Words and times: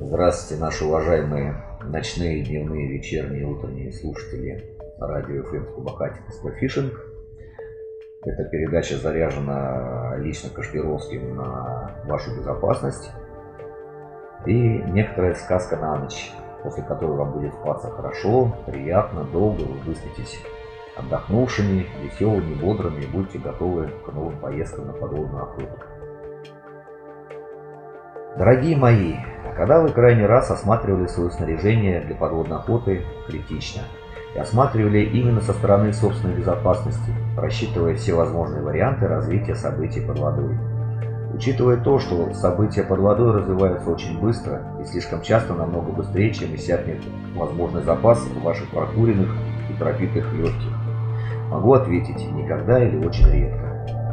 Здравствуйте, 0.00 0.62
наши 0.62 0.84
уважаемые 0.84 1.60
ночные, 1.82 2.44
дневные, 2.44 2.86
вечерние, 2.86 3.44
утренние 3.44 3.90
слушатели 3.90 4.78
радио 5.00 5.42
FM 5.42 5.74
Кубахатик 5.74 6.22
Спорфишинг. 6.30 6.92
Эта 8.24 8.44
передача 8.44 8.96
заряжена 8.96 10.16
лично 10.18 10.50
Кашпировским 10.50 11.34
на 11.34 12.00
вашу 12.04 12.30
безопасность. 12.36 13.10
И 14.46 14.52
некоторая 14.52 15.34
сказка 15.34 15.76
на 15.76 15.96
ночь, 15.96 16.30
после 16.62 16.84
которой 16.84 17.16
вам 17.16 17.32
будет 17.32 17.52
спаться 17.54 17.90
хорошо, 17.90 18.56
приятно, 18.66 19.24
долго, 19.24 19.62
вы 19.62 19.80
выспитесь 19.80 20.38
отдохнувшими, 20.96 21.86
веселыми, 22.04 22.54
бодрыми 22.54 23.02
и 23.02 23.06
будете 23.08 23.40
готовы 23.40 23.88
к 24.06 24.12
новым 24.12 24.38
поездкам 24.38 24.86
на 24.86 24.92
подводную 24.92 25.42
охоту. 25.42 25.97
Дорогие 28.38 28.76
мои, 28.76 29.16
когда 29.56 29.80
вы 29.80 29.88
крайний 29.88 30.24
раз 30.24 30.48
осматривали 30.52 31.08
свое 31.08 31.28
снаряжение 31.28 32.02
для 32.02 32.14
подводной 32.14 32.58
охоты 32.58 33.02
критично 33.26 33.82
и 34.36 34.38
осматривали 34.38 35.00
именно 35.00 35.40
со 35.40 35.52
стороны 35.52 35.92
собственной 35.92 36.36
безопасности, 36.36 37.12
рассчитывая 37.36 37.96
все 37.96 38.14
возможные 38.14 38.62
варианты 38.62 39.08
развития 39.08 39.56
событий 39.56 40.00
под 40.02 40.20
водой. 40.20 40.56
Учитывая 41.34 41.78
то, 41.78 41.98
что 41.98 42.32
события 42.32 42.84
под 42.84 43.00
водой 43.00 43.32
развиваются 43.32 43.90
очень 43.90 44.20
быстро 44.20 44.62
и 44.80 44.84
слишком 44.84 45.20
часто 45.22 45.54
намного 45.54 45.90
быстрее, 45.90 46.32
чем 46.32 46.54
иссякнет 46.54 47.00
возможный 47.34 47.82
запас 47.82 48.24
ваших 48.44 48.70
прокуренных 48.70 49.34
и 49.68 49.72
пропитых 49.72 50.32
легких, 50.32 50.78
могу 51.50 51.72
ответить 51.72 52.30
никогда 52.30 52.80
или 52.84 53.04
очень 53.04 53.28
редко. 53.32 53.67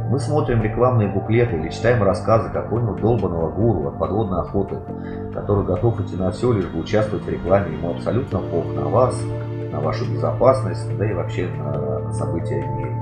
Мы 0.08 0.20
смотрим 0.20 0.62
рекламные 0.62 1.08
буклеты 1.08 1.56
или 1.56 1.68
читаем 1.68 2.02
рассказы 2.02 2.48
какого-нибудь 2.50 3.00
долбанного 3.00 3.50
гуру 3.50 3.88
от 3.88 3.98
подводной 3.98 4.40
охоты, 4.40 4.76
который 5.34 5.64
готов 5.64 6.00
идти 6.00 6.16
на 6.16 6.30
все, 6.30 6.52
лишь 6.52 6.66
бы 6.66 6.78
участвовать 6.78 7.24
в 7.24 7.28
рекламе. 7.28 7.76
Ему 7.76 7.90
абсолютно 7.90 8.38
пох 8.38 8.66
на 8.72 8.86
вас, 8.88 9.20
на 9.72 9.80
вашу 9.80 10.04
безопасность, 10.10 10.96
да 10.96 11.10
и 11.10 11.12
вообще 11.12 11.48
на 11.48 12.12
события 12.12 12.62
в 12.62 12.76
мире. 12.76 12.92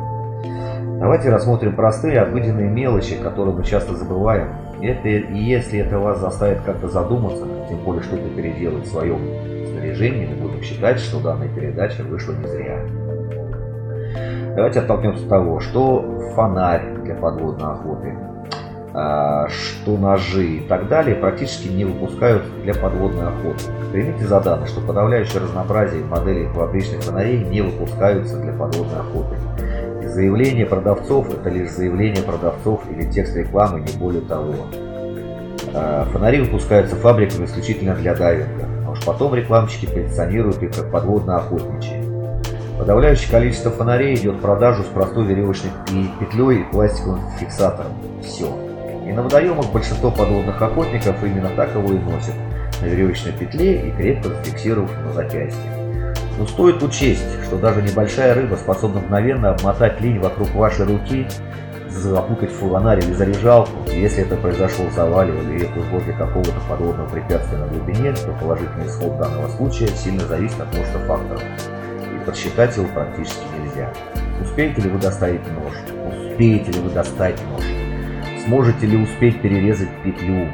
Давайте 0.98 1.28
рассмотрим 1.28 1.76
простые, 1.76 2.20
обыденные 2.20 2.70
мелочи, 2.70 3.16
которые 3.16 3.54
мы 3.54 3.64
часто 3.64 3.94
забываем. 3.94 4.48
Это, 4.80 5.08
и 5.08 5.38
если 5.38 5.80
это 5.80 5.98
вас 5.98 6.20
заставит 6.20 6.62
как-то 6.62 6.88
задуматься, 6.88 7.44
тем 7.68 7.78
более 7.84 8.02
что-то 8.02 8.28
переделать 8.30 8.86
в 8.86 8.90
своем 8.90 9.18
снаряжении, 9.72 10.26
мы 10.26 10.48
будем 10.48 10.62
считать, 10.62 10.98
что 11.00 11.20
данная 11.20 11.48
передача 11.48 12.02
вышла 12.02 12.32
не 12.32 12.46
зря. 12.46 12.80
Давайте 14.56 14.80
оттолкнемся 14.80 15.24
от 15.24 15.28
того, 15.28 15.60
что 15.60 16.32
фонарь 16.34 16.93
для 17.14 17.20
подводной 17.20 17.72
охоты, 17.72 18.14
а, 18.92 19.48
что 19.48 19.96
ножи 19.96 20.46
и 20.46 20.60
так 20.60 20.88
далее 20.88 21.16
практически 21.16 21.68
не 21.68 21.84
выпускают 21.84 22.44
для 22.62 22.74
подводной 22.74 23.28
охоты. 23.28 23.64
Примите 23.92 24.26
за 24.26 24.40
данное, 24.40 24.66
что 24.66 24.80
подавляющее 24.80 25.40
разнообразие 25.40 26.04
моделей 26.04 26.46
фабричных 26.48 27.02
фонарей 27.02 27.44
не 27.44 27.60
выпускаются 27.60 28.38
для 28.40 28.52
подводной 28.52 29.00
охоты. 29.00 29.36
И 30.02 30.06
заявление 30.06 30.66
продавцов– 30.66 31.30
это 31.34 31.48
лишь 31.48 31.70
заявление 31.70 32.22
продавцов 32.22 32.82
или 32.90 33.10
текст 33.10 33.36
рекламы, 33.36 33.80
не 33.80 33.98
более 33.98 34.22
того. 34.22 34.54
А, 35.72 36.04
фонари 36.12 36.40
выпускаются 36.40 36.96
фабриками 36.96 37.46
исключительно 37.46 37.94
для 37.94 38.14
дайвинга, 38.14 38.66
а 38.86 38.90
уж 38.92 39.04
потом 39.04 39.34
рекламщики 39.34 39.86
позиционируют 39.86 40.62
их 40.62 40.74
как 40.74 40.90
подводно-охотничьи. 40.90 42.13
Подавляющее 42.78 43.30
количество 43.30 43.70
фонарей 43.70 44.16
идет 44.16 44.36
в 44.36 44.40
продажу 44.40 44.82
с 44.82 44.86
простой 44.86 45.24
веревочной 45.26 45.70
петлей 46.18 46.62
и 46.62 46.72
пластиковым 46.72 47.20
фиксатором. 47.38 47.92
Все. 48.22 48.46
И 49.06 49.12
на 49.12 49.22
водоемах 49.22 49.70
большинство 49.72 50.10
подводных 50.10 50.60
охотников 50.60 51.22
именно 51.22 51.50
так 51.50 51.72
его 51.74 51.92
и 51.92 51.98
носят. 51.98 52.34
На 52.80 52.86
веревочной 52.86 53.32
петле 53.32 53.88
и 53.88 53.90
крепко 53.92 54.30
зафиксировав 54.30 54.90
на 55.04 55.12
запястье. 55.12 55.70
Но 56.36 56.46
стоит 56.48 56.82
учесть, 56.82 57.44
что 57.46 57.58
даже 57.58 57.80
небольшая 57.80 58.34
рыба 58.34 58.56
способна 58.56 59.00
мгновенно 59.00 59.50
обмотать 59.50 60.00
линь 60.00 60.18
вокруг 60.18 60.52
вашей 60.54 60.84
руки, 60.84 61.28
запутать 61.88 62.50
фонарь 62.50 62.98
или 62.98 63.12
заряжалку. 63.12 63.70
Если 63.86 64.24
это 64.24 64.34
произошло 64.36 64.86
в 64.86 64.92
завале 64.94 65.32
или 65.44 65.70
возле 65.92 66.12
какого-то 66.12 66.60
подводного 66.68 67.08
препятствия 67.08 67.58
на 67.58 67.68
глубине, 67.68 68.12
то 68.14 68.36
положительный 68.40 68.86
исход 68.86 69.16
данного 69.16 69.48
случая 69.50 69.86
сильно 69.88 70.24
зависит 70.26 70.60
от 70.60 70.72
множества 70.74 71.00
факторов 71.02 71.42
подсчитать 72.24 72.76
его 72.76 72.86
практически 72.88 73.44
нельзя. 73.58 73.92
Успеете 74.40 74.82
ли 74.82 74.90
вы 74.90 74.98
доставить 74.98 75.46
нож? 75.52 75.74
Успеете 76.30 76.72
ли 76.72 76.80
вы 76.80 76.90
достать 76.90 77.40
нож? 77.50 77.64
Сможете 78.44 78.86
ли 78.86 78.96
успеть 78.96 79.40
перерезать 79.40 79.88
петлю? 80.02 80.48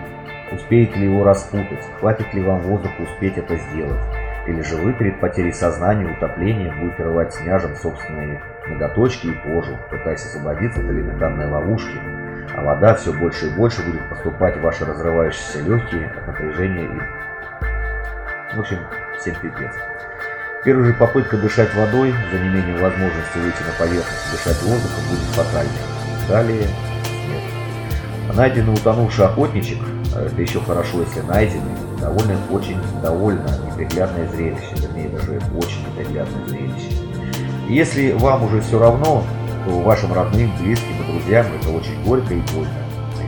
Успеете 0.52 0.98
ли 0.98 1.06
его 1.06 1.24
распутать? 1.24 1.84
Хватит 1.98 2.32
ли 2.34 2.42
вам 2.42 2.60
воздуха 2.60 3.02
успеть 3.02 3.38
это 3.38 3.56
сделать? 3.56 4.00
Или 4.46 4.62
же 4.62 4.76
вы 4.76 4.92
перед 4.92 5.20
потерей 5.20 5.52
сознания 5.52 6.04
и 6.04 6.12
утоплением 6.12 6.80
будете 6.80 7.04
рвать 7.04 7.34
сняжем 7.34 7.76
собственные 7.76 8.40
ноготочки 8.68 9.28
и 9.28 9.32
кожу, 9.32 9.76
пытаясь 9.90 10.24
освободиться 10.24 10.80
от 10.80 10.86
элементарной 10.86 11.46
ловушки, 11.46 11.98
а 12.54 12.62
вода 12.64 12.94
все 12.94 13.12
больше 13.12 13.46
и 13.46 13.56
больше 13.56 13.84
будет 13.84 14.08
поступать 14.08 14.56
в 14.56 14.62
ваши 14.62 14.84
разрывающиеся 14.84 15.60
легкие 15.60 16.06
от 16.06 16.26
напряжения 16.26 16.84
и... 16.84 18.56
В 18.56 18.60
общем, 18.60 18.78
всем 19.18 19.36
пипец. 19.36 19.72
Первая 20.62 20.88
же 20.88 20.92
попытка 20.92 21.38
дышать 21.38 21.74
водой, 21.74 22.12
за 22.30 22.38
неимением 22.38 22.82
возможности 22.82 23.38
выйти 23.38 23.62
на 23.62 23.72
поверхность 23.78 24.30
дышать 24.30 24.62
воздухом, 24.62 25.04
будет 25.08 25.20
фатальной. 25.34 25.72
Далее 26.28 26.68
смерть. 27.24 28.36
Найденный 28.36 28.74
утонувший 28.74 29.24
охотничек, 29.24 29.78
это 30.14 30.42
еще 30.42 30.60
хорошо, 30.60 31.00
если 31.00 31.22
найденный, 31.22 31.72
довольно 31.98 32.36
очень 32.50 32.76
довольно 33.02 33.46
неприглядное 33.66 34.28
зрелище, 34.28 34.74
вернее 34.76 35.08
даже 35.08 35.40
очень 35.56 35.80
неприглядное 35.88 36.46
зрелище. 36.46 36.92
Если 37.66 38.12
вам 38.12 38.44
уже 38.44 38.60
все 38.60 38.78
равно, 38.78 39.24
то 39.64 39.80
вашим 39.80 40.12
родным, 40.12 40.52
близким 40.60 41.02
и 41.02 41.12
друзьям 41.12 41.46
это 41.58 41.70
очень 41.70 42.04
горько 42.04 42.34
и 42.34 42.40
больно. 42.52 42.70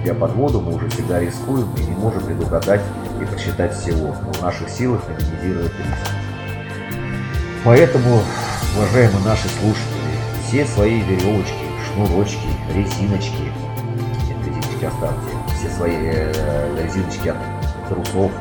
Идя 0.02 0.12
под 0.12 0.32
воду, 0.32 0.60
мы 0.60 0.74
уже 0.74 0.86
всегда 0.90 1.18
рискуем 1.18 1.72
и 1.78 1.82
не 1.82 1.96
можем 1.96 2.26
предугадать 2.26 2.82
и 3.22 3.24
просчитать 3.24 3.74
всего, 3.74 4.14
но 4.22 4.32
в 4.34 4.42
наших 4.42 4.68
силах 4.68 5.00
минимизировать 5.08 5.72
риск. 5.78 6.21
Поэтому, 7.64 8.22
уважаемые 8.76 9.24
наши 9.24 9.48
слушатели, 9.48 10.02
все 10.44 10.66
свои 10.66 11.00
веревочки, 11.00 11.54
шнурочки, 11.86 12.48
резиночки, 12.74 13.52
резиночки 14.44 14.84
оставьте, 14.84 15.36
все 15.56 15.70
свои 15.70 15.94
э, 15.96 16.84
резиночки 16.84 17.28
от 17.28 17.36
трусов, 17.88 18.32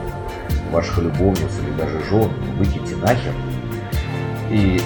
ваших 0.71 0.97
любовниц 0.97 1.51
или 1.61 1.71
даже 1.77 2.03
жен 2.05 2.31
выкиньте 2.57 2.95
нахер 2.95 3.33
и 4.49 4.81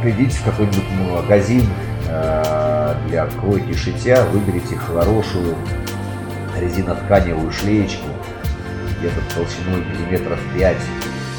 придите 0.00 0.36
в 0.38 0.44
какой-нибудь 0.44 0.90
магазин 1.12 1.66
э, 2.08 2.94
для 3.08 3.26
кройки 3.26 3.74
шитья, 3.74 4.24
выберите 4.24 4.76
хорошую 4.76 5.54
резинотканевую 6.58 7.52
шлеечку 7.52 8.06
где-то 8.98 9.20
толщиной 9.34 9.84
миллиметров 9.84 10.38
5 10.56 10.76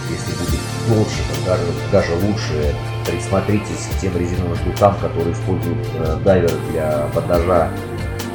если 0.10 0.32
будет 0.40 0.60
то 0.88 1.46
даже, 1.46 1.64
даже 1.92 2.14
лучше 2.26 2.76
присмотритесь 3.06 3.90
к 3.92 4.00
тем 4.00 4.18
резиновым 4.18 4.56
жгутам, 4.56 4.96
которые 4.98 5.34
используют 5.34 5.88
э, 5.96 6.18
дайверы 6.24 6.54
для 6.72 7.08
бандажа 7.14 7.70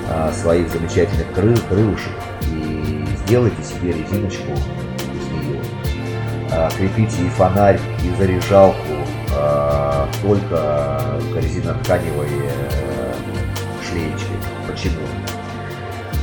э, 0.08 0.32
своих 0.32 0.68
замечательных 0.70 1.32
крыл, 1.32 1.56
крылышек 1.68 2.12
и 2.52 3.04
сделайте 3.24 3.62
себе 3.62 3.92
резиночку 3.92 4.52
из 4.52 5.46
нее. 5.46 5.60
Э, 6.50 6.68
крепите 6.76 7.24
и 7.24 7.28
фонарь, 7.28 7.80
и 8.04 8.16
заряжалку 8.16 8.78
э, 9.32 10.06
только 10.22 11.20
к 11.32 11.36
резинотканевой 11.36 12.28
э, 12.30 13.14
шлеечке. 13.88 14.34
Почему? 14.66 15.06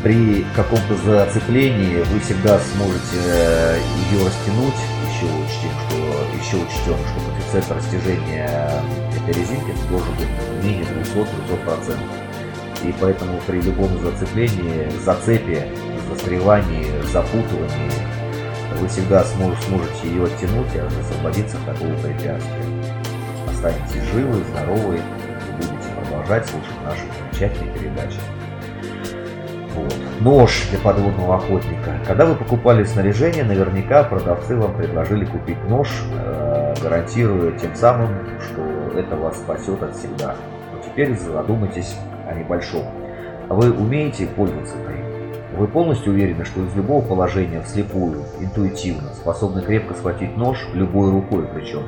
При 0.04 0.46
каком-то 0.56 0.96
зацеплении 0.96 2.04
вы 2.12 2.20
всегда 2.20 2.60
сможете 2.60 3.18
э, 3.26 3.80
ее 4.12 4.26
растянуть 4.26 4.76
еще 5.18 5.26
учтем, 5.26 5.72
что 5.88 5.98
еще 6.36 6.58
учтем, 6.58 6.98
что 7.08 7.20
коэффициент 7.26 7.72
растяжения 7.72 8.84
этой 9.16 9.34
резинки 9.34 9.74
должен 9.90 10.14
быть 10.16 10.30
менее 10.64 10.86
200-300%. 11.04 11.98
И 12.84 12.94
поэтому 13.02 13.42
при 13.48 13.62
любом 13.62 13.98
зацеплении, 14.00 14.90
зацепе, 15.04 15.68
застревании, 16.10 17.02
запутывании 17.12 17.92
вы 18.80 18.88
всегда 18.88 19.24
сможете 19.24 20.08
ее 20.08 20.26
оттянуть 20.26 20.76
и 20.76 20.80
освободиться 20.80 21.58
от 21.58 21.66
такого 21.66 21.96
препятствия. 21.96 22.66
Останетесь 23.50 24.04
живы, 24.14 24.44
здоровы 24.52 24.98
и 24.98 25.52
будете 25.56 25.90
продолжать 26.00 26.48
слушать 26.48 26.84
наши 26.86 27.02
замечательные 27.18 27.74
передачи. 27.74 28.37
Вот. 29.78 29.96
Нож 30.22 30.68
для 30.72 30.80
подводного 30.80 31.36
охотника. 31.36 32.00
Когда 32.08 32.26
вы 32.26 32.36
покупали 32.36 32.84
снаряжение, 32.84 33.44
наверняка 33.44 34.04
продавцы 34.04 34.56
вам 34.56 34.74
предложили 34.74 35.26
купить 35.26 35.64
нож, 35.70 35.90
э, 36.14 36.74
гарантируя 36.82 37.52
тем 37.52 37.76
самым, 37.76 38.10
что 38.42 38.98
это 38.98 39.16
вас 39.16 39.38
спасет 39.38 39.84
от 39.84 39.96
всегда. 39.96 40.36
Но 40.74 40.80
теперь 40.84 41.16
задумайтесь 41.16 41.96
о 42.28 42.34
небольшом. 42.34 42.86
Вы 43.50 43.72
умеете 43.72 44.26
пользоваться 44.26 44.76
им? 44.78 45.08
Вы 45.58 45.68
полностью 45.68 46.14
уверены, 46.14 46.44
что 46.44 46.64
из 46.64 46.76
любого 46.76 47.06
положения 47.06 47.62
вслепую, 47.62 48.24
интуитивно, 48.40 49.10
способны 49.14 49.62
крепко 49.62 49.94
схватить 49.94 50.36
нож 50.38 50.58
любой 50.74 51.12
рукой 51.12 51.48
причем, 51.54 51.84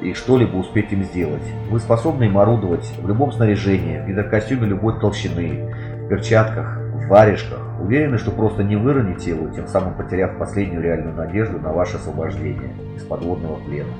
и 0.00 0.12
что-либо 0.12 0.56
успеть 0.56 0.92
им 0.92 1.04
сделать. 1.04 1.42
Вы 1.70 1.80
способны 1.80 2.24
им 2.24 2.38
орудовать 2.38 2.90
в 3.02 3.08
любом 3.08 3.32
снаряжении, 3.32 3.98
в 3.98 4.06
гидрокостюме 4.06 4.66
любой 4.66 4.98
толщины, 5.00 5.74
в 6.04 6.08
перчатках, 6.08 6.77
варежках. 7.08 7.60
Уверены, 7.80 8.18
что 8.18 8.30
просто 8.30 8.62
не 8.62 8.76
выроните 8.76 9.30
его, 9.30 9.48
тем 9.48 9.66
самым 9.66 9.94
потеряв 9.94 10.36
последнюю 10.38 10.82
реальную 10.82 11.14
надежду 11.14 11.58
на 11.58 11.72
ваше 11.72 11.96
освобождение 11.96 12.70
из 12.96 13.02
подводного 13.02 13.56
плена. 13.56 13.92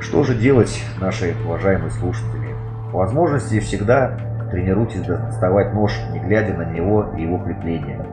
Что 0.00 0.22
же 0.22 0.34
делать, 0.34 0.82
наши 1.00 1.34
уважаемые 1.46 1.90
слушатели? 1.90 2.54
По 2.92 2.98
возможности 2.98 3.60
всегда 3.60 4.16
тренируйтесь 4.50 5.00
доставать 5.00 5.72
нож, 5.72 5.92
не 6.12 6.20
глядя 6.20 6.54
на 6.54 6.70
него 6.70 7.12
и 7.16 7.22
его 7.22 7.38
крепление. 7.38 8.06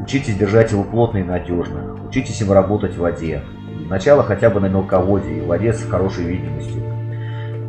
Учитесь 0.00 0.36
держать 0.36 0.72
его 0.72 0.84
плотно 0.84 1.18
и 1.18 1.22
надежно. 1.22 1.96
Учитесь 2.06 2.40
им 2.40 2.52
работать 2.52 2.94
в 2.94 3.00
воде. 3.00 3.42
Сначала 3.86 4.22
хотя 4.22 4.50
бы 4.50 4.60
на 4.60 4.66
мелководье 4.66 5.38
и 5.38 5.40
в 5.40 5.46
воде 5.46 5.72
с 5.72 5.82
хорошей 5.84 6.24
видимостью, 6.24 6.82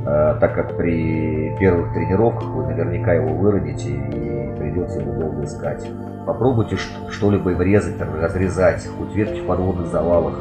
э, 0.06 0.38
так 0.40 0.54
как 0.54 0.78
при 0.78 1.56
первых 1.60 1.94
тренировках 1.94 2.48
вы 2.50 2.68
наверняка 2.68 3.14
его 3.14 3.34
выроните 3.34 3.90
и 3.90 4.31
придется 4.72 5.00
его 5.00 5.14
долго 5.14 5.44
искать. 5.44 5.86
Попробуйте 6.26 6.78
что-либо 7.10 7.50
врезать, 7.50 8.00
разрезать, 8.00 8.88
хоть 8.98 9.14
ветки 9.16 9.40
в 9.42 9.48
подводных 9.48 9.88
завалах, 9.88 10.40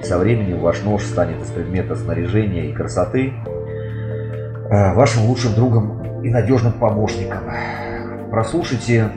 и 0.00 0.04
со 0.04 0.18
временем 0.18 0.60
ваш 0.60 0.82
нож 0.82 1.02
станет 1.02 1.42
из 1.42 1.50
предмета 1.50 1.96
снаряжения 1.96 2.66
и 2.66 2.72
красоты 2.72 3.32
э, 4.70 4.94
вашим 4.94 5.24
лучшим 5.24 5.54
другом 5.54 6.22
и 6.22 6.30
надежным 6.30 6.72
помощником. 6.72 7.40
Прослушайте 8.30 9.10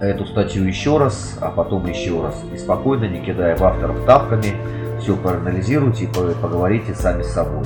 эту 0.00 0.24
статью 0.26 0.64
еще 0.64 0.98
раз, 0.98 1.38
а 1.40 1.50
потом 1.50 1.86
еще 1.86 2.22
раз, 2.22 2.34
и 2.52 2.56
спокойно, 2.56 3.04
не 3.04 3.20
кидая 3.20 3.56
в 3.56 3.62
авторов 3.62 4.04
тавками, 4.04 4.54
все 5.00 5.16
проанализируйте 5.16 6.04
и 6.04 6.08
поговорите 6.08 6.94
сами 6.94 7.22
с 7.22 7.32
собой. 7.32 7.64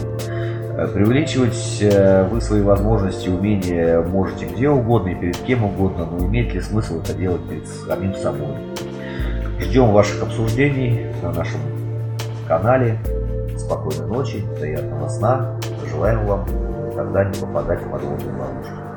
Э, 0.75 0.89
преувеличивать 0.89 1.79
э, 1.83 2.25
вы 2.29 2.41
свои 2.41 2.63
возможности 2.63 3.29
умения 3.29 4.01
можете 4.01 4.47
где 4.47 4.71
угодно 4.71 5.11
и 5.11 5.15
перед 5.15 5.37
кем 5.39 5.65
угодно, 5.65 6.07
но 6.07 6.27
имеет 6.27 6.55
ли 6.55 6.61
смысл 6.61 7.01
это 7.01 7.13
делать 7.13 7.43
перед 7.49 7.67
самим 7.69 8.15
собой? 8.15 8.57
Ждем 9.59 9.93
ваших 9.93 10.23
обсуждений 10.23 11.07
на 11.23 11.33
нашем 11.33 11.61
канале. 12.49 12.99
Спокойной 13.59 14.07
ночи, 14.07 14.43
приятного 14.59 15.09
сна. 15.09 15.61
Желаем 15.91 16.25
вам 16.25 16.47
никогда 16.91 17.25
не 17.25 17.39
попадать 17.39 17.83
в 17.83 17.91
подводные 17.91 18.37
ловушки. 18.37 18.92